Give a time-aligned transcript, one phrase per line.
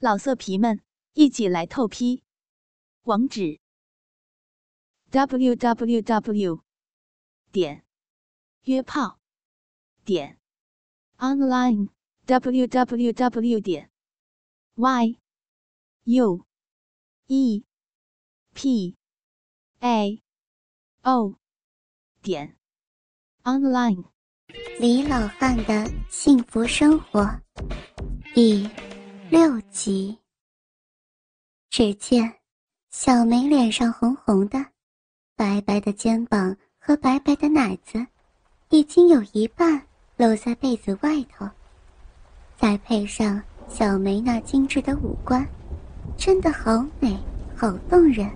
[0.00, 0.80] 老色皮们，
[1.14, 2.22] 一起来透批！
[3.02, 3.58] 网址
[5.10, 6.62] ：w w w
[7.50, 7.84] 点
[8.62, 9.18] 约炮
[10.04, 10.38] 点
[11.16, 11.88] online
[12.26, 13.90] w w w 点
[14.76, 15.18] y
[16.04, 16.46] u
[17.26, 17.64] e
[18.54, 18.96] p
[19.80, 20.22] a
[21.02, 21.34] o
[22.22, 22.56] 点
[23.42, 24.04] online。
[24.78, 27.40] 李老汉的幸福生活，
[28.32, 28.70] 第。
[29.30, 30.16] 六集。
[31.68, 32.32] 只见
[32.90, 34.64] 小梅脸上红红的，
[35.36, 38.04] 白白的肩膀和白白的奶子，
[38.70, 39.82] 已经有一半
[40.16, 41.46] 露在被子外头。
[42.56, 45.46] 再配上小梅那精致的五官，
[46.16, 47.14] 真的好美，
[47.54, 48.30] 好动人。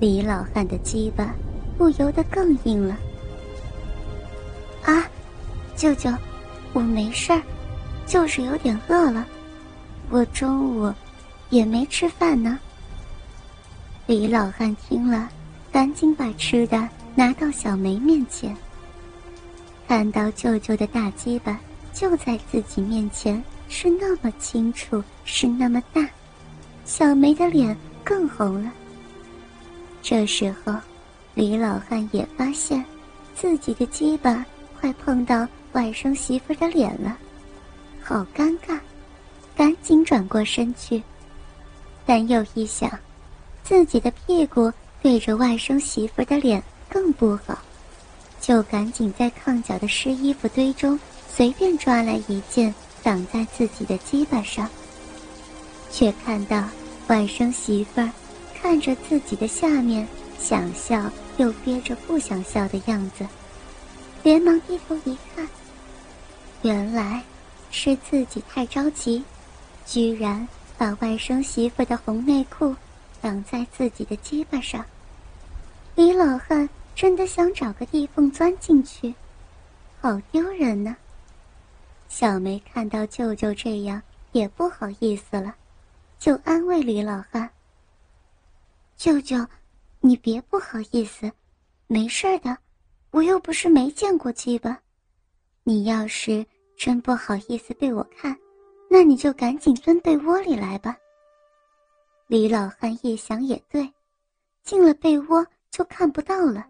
[0.00, 1.32] 李老汉的鸡巴
[1.78, 2.98] 不由得更硬了。
[4.82, 5.08] 啊，
[5.76, 6.10] 舅舅，
[6.72, 7.40] 我没事儿，
[8.04, 9.24] 就是有点饿了。
[10.10, 10.92] 我中午
[11.50, 12.58] 也没吃饭呢。
[14.06, 15.28] 李老汉听了，
[15.72, 18.56] 赶紧把吃的拿到小梅面前。
[19.88, 21.58] 看到舅舅的大鸡巴
[21.92, 26.08] 就在自己面前，是那么清楚，是那么大，
[26.84, 28.72] 小梅的脸更红了。
[30.02, 30.72] 这时候，
[31.34, 32.84] 李老汉也发现，
[33.34, 34.44] 自己的鸡巴
[34.80, 37.16] 快碰到外甥媳妇的脸了，
[38.02, 38.78] 好尴尬。
[39.56, 41.02] 赶紧转过身去，
[42.04, 42.90] 但又一想，
[43.64, 44.70] 自己的屁股
[45.02, 47.58] 对着外甥媳妇的脸更不好，
[48.38, 54.68] 就赶紧在炕角的湿衣服堆中随便抓来一件挡在自己的鸡巴上。
[55.90, 56.62] 却看到
[57.06, 58.10] 外甥媳妇儿
[58.60, 60.06] 看着自己的下面，
[60.38, 63.26] 想笑又憋着不想笑的样子，
[64.22, 65.48] 连忙低头一看，
[66.60, 67.22] 原来
[67.70, 69.24] 是自己太着急。
[69.86, 72.74] 居然把外甥媳妇的红内裤
[73.22, 74.84] 挡在自己的鸡巴上，
[75.94, 79.14] 李老汉真的想找个地缝钻进去，
[80.00, 80.96] 好丢人呢。
[82.08, 84.02] 小梅看到舅舅这样，
[84.32, 85.54] 也不好意思了，
[86.18, 87.48] 就安慰李老汉
[88.98, 89.46] ：“舅舅，
[90.00, 91.30] 你别不好意思，
[91.86, 92.58] 没事的，
[93.12, 94.78] 我又不是没见过鸡巴，
[95.62, 96.44] 你要是
[96.76, 98.36] 真不好意思被我看。”
[98.88, 100.96] 那你就赶紧钻被窝里来吧。
[102.28, 103.92] 李老汉一想也对，
[104.62, 106.66] 进了被窝就看不到了，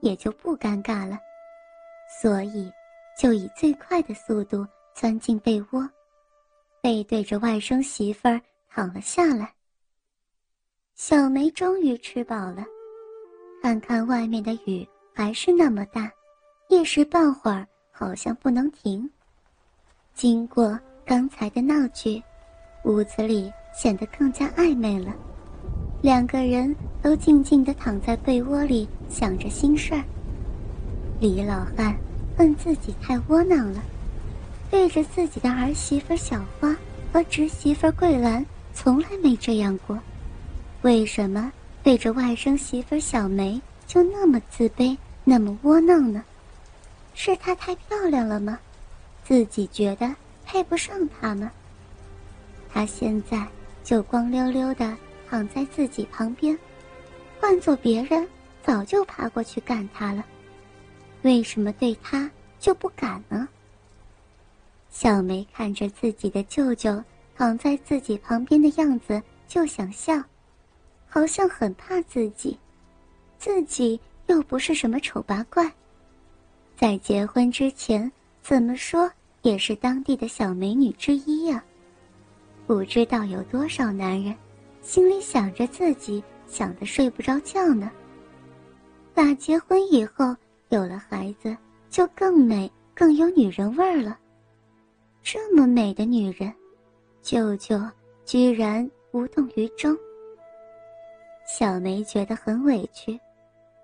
[0.00, 1.18] 也就不尴尬了，
[2.20, 2.70] 所以
[3.18, 5.88] 就以最快的速度钻进被窝，
[6.80, 9.52] 背对着外甥媳妇儿躺了下来。
[10.94, 12.64] 小梅终于吃饱了，
[13.62, 16.12] 看看外面的雨还是那么大，
[16.68, 19.10] 一时半会儿好像不能停。
[20.14, 20.78] 经过。
[21.04, 22.22] 刚才的闹剧，
[22.84, 25.12] 屋子里显得更加暧昧了。
[26.00, 30.02] 两个人都静静地躺在被窝里，想着心事儿。
[31.20, 31.96] 李老汉
[32.36, 33.82] 恨自己太窝囊了，
[34.70, 36.76] 对着自己的儿媳妇小花
[37.12, 39.98] 和侄媳妇桂兰从来没这样过，
[40.82, 41.52] 为什么
[41.82, 46.24] 对着外甥媳妇小梅就那么自卑，那么窝囊呢？
[47.14, 48.58] 是她太漂亮了吗？
[49.24, 50.14] 自己觉得。
[50.52, 51.50] 配不上他吗？
[52.70, 53.48] 他现在
[53.82, 54.94] 就光溜溜的
[55.26, 56.56] 躺在自己旁边，
[57.40, 58.28] 换做别人
[58.62, 60.22] 早就爬过去干他了，
[61.22, 62.30] 为什么对他
[62.60, 63.48] 就不敢呢？
[64.90, 67.02] 小梅看着自己的舅舅
[67.34, 70.22] 躺在自己旁边的样子，就想笑，
[71.08, 72.58] 好像很怕自己，
[73.38, 75.72] 自己又不是什么丑八怪，
[76.76, 79.10] 在结婚之前怎么说？
[79.42, 81.62] 也是当地的小美女之一呀，
[82.66, 84.34] 不知道有多少男人
[84.80, 87.90] 心里想着自己，想的睡不着觉呢。
[89.14, 90.34] 打结婚以后
[90.68, 91.56] 有了孩子，
[91.90, 94.18] 就更美，更有女人味儿了。
[95.22, 96.52] 这么美的女人，
[97.20, 97.80] 舅舅
[98.24, 99.96] 居然无动于衷。
[101.46, 103.18] 小梅觉得很委屈，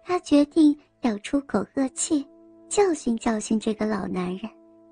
[0.04, 2.26] 她决定要出口恶气，
[2.69, 4.49] 教训教训这个老男人。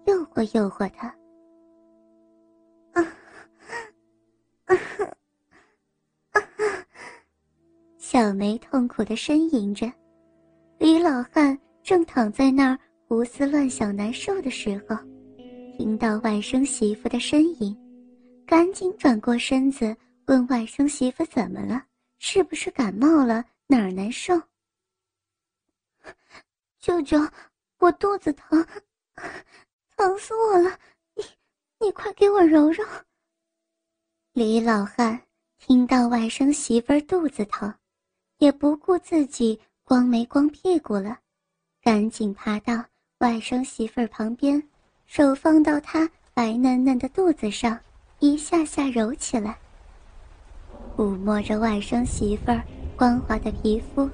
[0.06, 1.14] 诱惑诱惑他。
[7.99, 9.93] 小梅痛苦的呻吟着，
[10.79, 14.97] 李老汉正躺在那儿胡思乱想难受的时候，
[15.76, 17.76] 听到外甥媳妇的呻吟，
[18.47, 19.94] 赶紧转过身子
[20.29, 21.85] 问外甥媳妇怎么了，
[22.19, 24.41] 是不是感冒了，哪儿难受？
[26.79, 27.19] 舅舅，
[27.81, 28.64] 我肚子疼。
[29.96, 30.78] 疼死我了！
[31.14, 31.25] 你，
[31.81, 32.84] 你快给我揉揉。
[34.34, 35.22] 李老汉
[35.58, 37.72] 听到外甥媳妇儿肚子疼，
[38.37, 41.19] 也不顾自己光没光屁股了，
[41.82, 42.84] 赶紧爬到
[43.20, 44.62] 外甥媳妇儿旁边，
[45.06, 47.81] 手放到她白嫩嫩的肚子上，
[48.19, 49.58] 一下下揉起来，
[50.94, 52.62] 抚摸着外甥媳妇儿
[52.98, 54.10] 光滑的皮肤，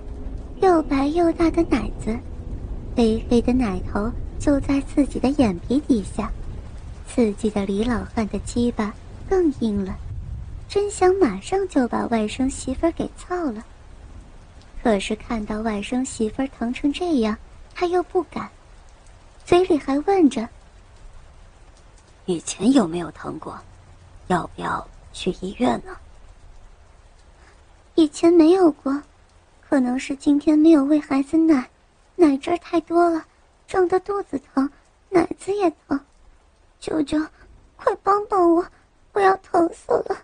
[0.60, 2.16] 又白又大的奶子，
[2.94, 4.08] 肥肥的奶头
[4.42, 6.28] 就在自己的眼皮底下，
[7.06, 8.92] 刺激的李老汉的鸡巴
[9.28, 9.96] 更硬了。
[10.68, 13.64] 真想马上就把外甥媳妇给操了，
[14.82, 17.38] 可是看到外甥媳妇疼成这样，
[17.72, 18.50] 他又不敢，
[19.44, 20.48] 嘴里还问着
[22.26, 23.56] ：“以前有没有疼过？
[24.26, 25.96] 要不要去医院呢？”
[27.94, 29.02] 以前没有过，
[29.60, 31.68] 可能是今天没有喂孩子奶，
[32.16, 33.24] 奶汁太多了，
[33.66, 34.70] 胀得肚子疼，
[35.08, 35.98] 奶子也疼。
[36.78, 37.18] 舅舅，
[37.76, 38.66] 快帮帮我，
[39.12, 40.16] 我要疼死了！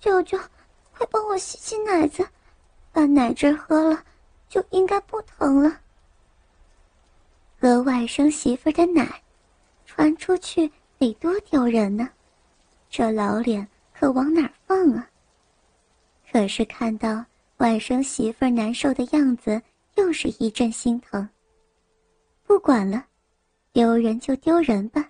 [0.00, 0.38] 舅舅，
[0.96, 2.26] 快帮我吸吸奶子，
[2.92, 4.02] 把奶汁喝了，
[4.48, 5.80] 就应该不疼了。
[7.60, 9.22] 喝外甥媳妇的奶，
[9.86, 12.08] 传出去得多丢人呢，
[12.90, 15.08] 这老脸可往哪放啊？
[16.30, 17.24] 可是看到
[17.58, 19.62] 外甥媳妇难受的样子，
[19.94, 21.28] 又是一阵心疼。
[22.46, 23.04] 不管了，
[23.72, 25.04] 丢人就丢人吧，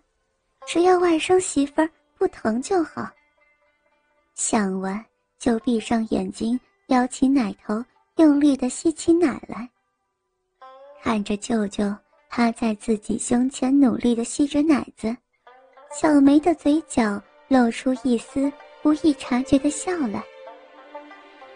[0.66, 3.08] 只要外甥媳妇儿不疼就好。
[4.34, 5.04] 想完，
[5.38, 7.84] 就闭上眼睛，撩起奶头，
[8.16, 9.68] 用力的吸起奶来。
[11.02, 11.94] 看着舅舅
[12.30, 15.14] 趴在自己胸前，努力的吸着奶子，
[15.92, 18.50] 小梅的嘴角露出一丝
[18.82, 20.24] 不易察觉的笑来。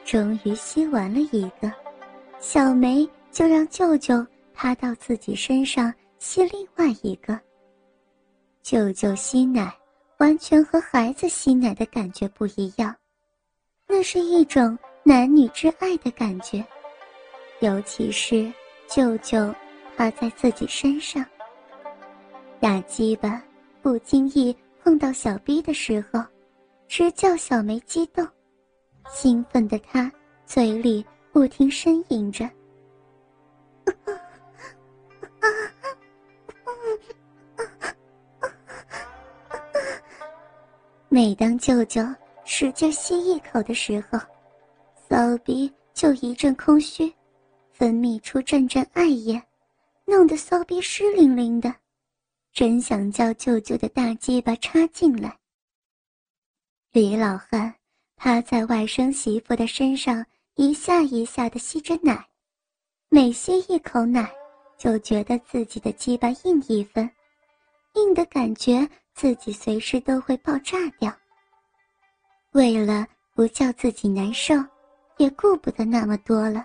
[0.04, 1.72] 终于吸完了一个，
[2.40, 4.24] 小梅就让舅舅
[4.60, 7.38] 趴到自己身上吸另外一个。
[8.60, 9.72] 舅舅吸奶。
[10.18, 12.92] 完全和孩子吸奶的感觉不一样，
[13.86, 16.60] 那是一种男女之爱的感觉，
[17.60, 18.52] 尤其是
[18.88, 19.54] 舅舅
[19.96, 21.24] 趴在自己身上，
[22.58, 23.40] 大鸡巴
[23.80, 24.52] 不经意
[24.82, 26.20] 碰到小逼的时候，
[26.88, 28.26] 直叫小梅激动，
[29.08, 30.10] 兴奋的她
[30.46, 32.50] 嘴里不停呻吟着。
[41.10, 42.02] 每当舅舅
[42.44, 44.18] 使劲吸一口的时候，
[45.08, 47.10] 骚逼就一阵空虚，
[47.72, 49.42] 分泌出阵阵艾液，
[50.04, 51.74] 弄得骚逼湿淋淋的，
[52.52, 55.34] 真想叫舅舅的大鸡巴插进来。
[56.92, 57.74] 李老汉
[58.16, 60.26] 趴在外甥媳妇的身上，
[60.56, 62.22] 一下一下的吸着奶，
[63.08, 64.30] 每吸一口奶，
[64.76, 67.10] 就觉得自己的鸡巴硬一分，
[67.94, 68.86] 硬的感觉。
[69.18, 71.12] 自己随时都会爆炸掉。
[72.52, 73.04] 为了
[73.34, 74.54] 不叫自己难受，
[75.16, 76.64] 也顾不得那么多了，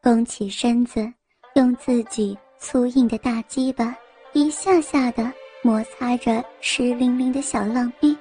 [0.00, 1.12] 弓起身子，
[1.56, 3.92] 用自己粗硬的大鸡巴
[4.34, 8.16] 一下下的摩擦着湿淋淋的小浪逼，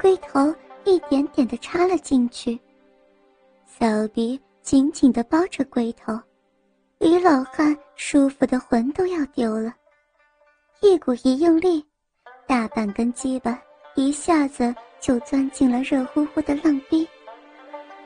[0.00, 0.52] 龟头
[0.84, 2.58] 一点点的插了进去，
[3.68, 6.18] 小鼻紧紧的包着龟头，
[6.98, 9.72] 李老汉舒服的魂都要丢了，
[10.80, 11.86] 一股一用力。
[12.52, 13.58] 大半根鸡巴
[13.94, 17.08] 一下子就钻进了热乎乎的浪逼，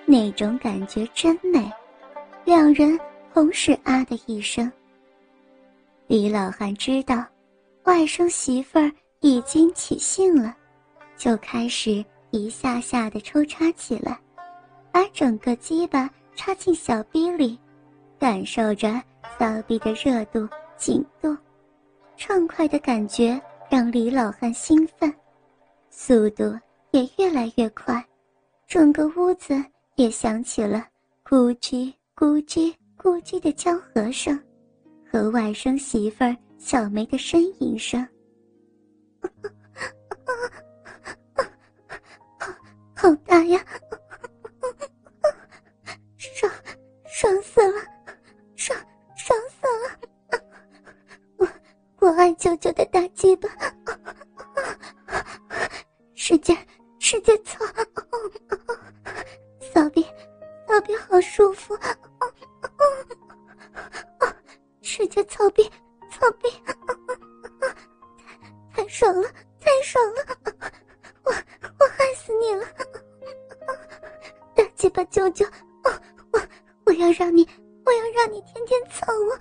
[0.05, 1.69] 那种感觉真美。
[2.45, 2.97] 两人
[3.35, 4.71] 同时啊的一声。
[6.07, 7.27] 李老汉知道，
[7.87, 8.89] 外甥媳妇儿
[9.19, 10.57] 已经起兴了，
[11.17, 14.17] 就开始一下下的抽插起来，
[14.93, 17.59] 把整个鸡巴插进小逼里，
[18.17, 19.03] 感受着
[19.41, 21.37] 骚逼的热度、紧度、
[22.17, 23.43] 畅快的感觉。
[23.69, 25.13] 让李老汉兴奋，
[25.91, 26.59] 速度
[26.93, 28.05] 也越来越快，
[28.67, 29.55] 整个屋子
[29.97, 30.87] 也响起了
[31.25, 34.39] 咕叽咕叽咕叽的交合声，
[35.11, 38.07] 和外甥媳妇儿小梅的呻吟声。
[39.21, 39.29] 好，
[43.11, 43.65] 好大呀！
[57.07, 57.65] 劲，使劲操！
[59.73, 60.05] 骚逼，
[60.67, 61.79] 骚逼好舒服！
[64.83, 65.71] 使劲操逼，
[66.11, 66.49] 操逼！
[68.75, 69.29] 太爽了，
[69.61, 70.37] 太爽了！
[71.23, 71.31] 我
[71.79, 72.67] 我害死你了！
[74.57, 75.47] 大鸡巴舅舅，
[76.33, 76.43] 我
[76.87, 77.49] 我要让你，
[77.85, 79.39] 我要让你天天操我！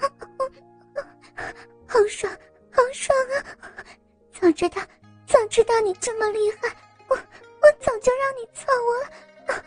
[1.88, 2.32] 好爽，
[2.72, 3.44] 好爽啊！
[4.40, 4.80] 早知道。
[5.28, 6.70] 早知道你这么厉害，
[7.66, 8.94] 我早就让你操我
[9.52, 9.58] 了，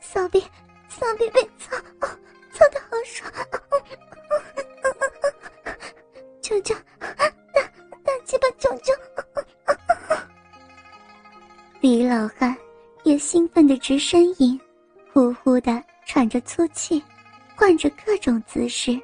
[0.00, 0.42] 骚逼，
[0.88, 1.76] 骚逼被操，
[2.54, 3.30] 操的好爽，
[6.40, 7.28] 求求，大
[8.02, 8.94] 大鸡巴求求，
[11.80, 12.56] 李老汉
[13.02, 14.58] 也兴奋的直呻吟，
[15.12, 17.04] 呼呼的喘着粗气，
[17.54, 18.98] 换着各种姿势，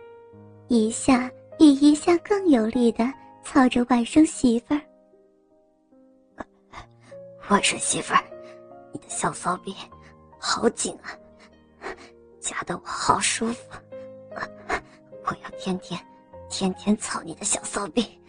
[0.68, 3.04] 一下比一下更有力的
[3.44, 4.80] 操着外甥媳妇儿。
[7.48, 8.22] 外甥媳妇儿，
[8.92, 9.74] 你的小骚逼
[10.38, 11.14] 好紧啊，
[12.40, 13.60] 夹得我好舒服，
[15.24, 16.00] 我要天天
[16.50, 18.20] 天天操你的小骚逼。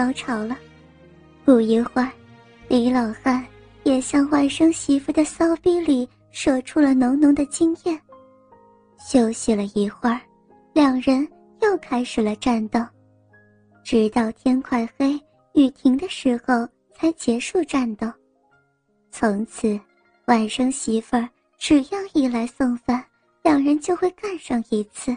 [0.00, 0.56] 高潮了。
[1.44, 2.10] 不一会儿，
[2.68, 3.46] 李老汉
[3.84, 8.00] 也向外甥媳妇的骚逼里射出了浓浓的精液。
[8.98, 10.18] 休息了一会儿，
[10.72, 11.28] 两人
[11.60, 12.80] 又开始了战斗，
[13.84, 15.20] 直到天快黑、
[15.52, 18.10] 雨停的时候才结束战斗。
[19.10, 19.78] 从此，
[20.24, 21.28] 外甥媳妇儿。
[21.58, 23.04] 只要一来送饭，
[23.42, 25.14] 两人就会干上一次，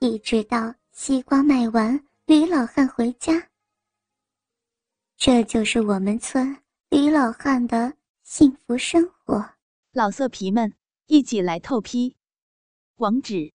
[0.00, 3.40] 一直到西瓜卖完，李老汉回家。
[5.20, 9.50] 这就是我们村李老汉的幸福生活。
[9.92, 10.74] 老色皮们，
[11.08, 12.16] 一起来透批！
[12.96, 13.52] 网址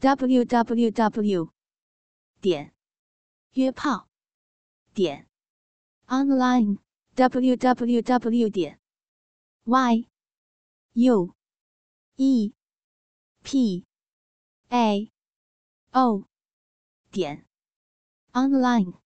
[0.00, 1.52] ：w w w.
[2.40, 2.74] 点
[3.50, 4.08] 约炮
[4.94, 5.28] 点
[6.06, 6.78] online
[7.14, 8.48] w w w.
[8.48, 8.80] 点
[9.64, 10.08] y。
[10.94, 11.34] U
[12.14, 12.54] E
[13.42, 13.84] P
[14.70, 15.12] A
[15.90, 16.26] O
[17.10, 17.44] 点
[18.32, 19.05] online。